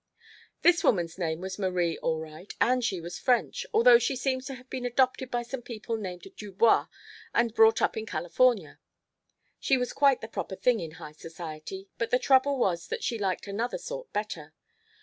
"This 0.63 0.83
woman's 0.83 1.19
name 1.19 1.41
was 1.41 1.59
Marie 1.59 1.95
all 1.99 2.17
right, 2.19 2.51
and 2.59 2.83
she 2.83 2.99
was 2.99 3.19
French, 3.19 3.67
although 3.71 3.99
she 3.99 4.15
seems 4.15 4.47
to 4.47 4.55
have 4.55 4.67
been 4.67 4.83
adopted 4.83 5.29
by 5.29 5.43
some 5.43 5.61
people 5.61 5.95
named 5.95 6.25
Dubois 6.37 6.87
and 7.35 7.53
brought 7.53 7.83
up 7.83 7.95
in 7.95 8.07
California. 8.07 8.79
She 9.59 9.77
was 9.77 9.93
quite 9.93 10.21
the 10.21 10.27
proper 10.27 10.55
thing 10.55 10.79
in 10.79 10.93
high 10.93 11.11
society, 11.11 11.87
but 11.99 12.09
the 12.09 12.17
trouble 12.17 12.57
was 12.57 12.87
that 12.87 13.03
she 13.03 13.19
liked 13.19 13.45
another 13.45 13.77
sort 13.77 14.11
better. 14.11 14.55